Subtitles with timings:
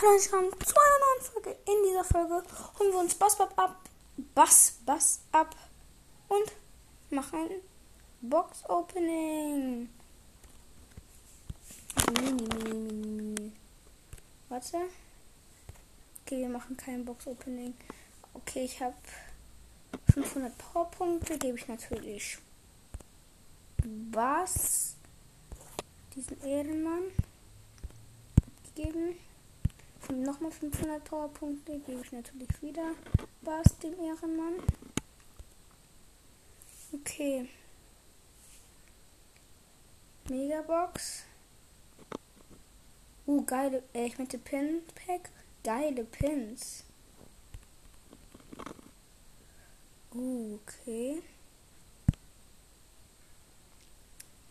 [0.00, 1.58] Hallo und willkommen zu einer neuen Folge.
[1.66, 2.42] In dieser Folge
[2.78, 3.76] holen wir uns Bass Bass ab,
[4.34, 5.54] Bass Bass ab
[6.28, 6.52] und
[7.10, 7.50] machen
[8.22, 9.90] Box Opening.
[14.48, 14.78] Warte.
[16.24, 17.74] Okay, wir machen kein Box Opening.
[18.32, 18.96] Okay, ich habe
[20.14, 22.38] 500 Powerpunkte, gebe ich natürlich
[23.84, 24.96] Bass
[26.14, 27.02] diesen Ehrenmann
[28.74, 29.18] geben.
[30.10, 32.94] Nochmal 500 Powerpunkte gebe ich natürlich wieder
[33.42, 34.54] Bas dem Ehrenmann.
[36.92, 37.48] Okay.
[40.28, 41.24] Megabox.
[43.26, 43.84] Uh, geile.
[43.94, 45.30] Äh, ich meinte Pin Pack.
[45.62, 46.84] Geile Pins.
[50.12, 51.22] Uh, okay.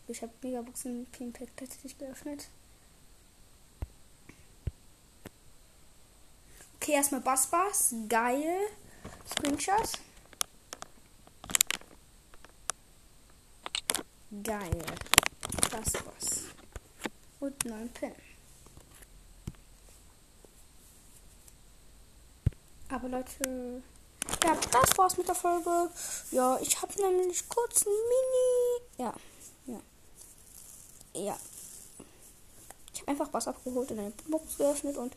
[0.08, 2.48] Ich habe Megaboxen Pin Pack tatsächlich geöffnet.
[6.90, 7.94] Okay, erstmal Bass Bass.
[8.08, 8.66] Geil.
[9.24, 9.92] Screenshot.
[14.42, 14.82] Geil.
[15.70, 16.46] Bass Bass.
[17.38, 18.12] Und 9 Pin.
[22.88, 23.84] Aber Leute,
[24.42, 25.90] ja, das war's mit der Folge.
[26.32, 28.82] Ja, ich habe nämlich kurz ein Mini.
[28.98, 29.14] Ja,
[29.66, 29.80] ja.
[31.14, 31.38] Ja.
[32.92, 35.14] Ich habe einfach was abgeholt und eine Box geöffnet und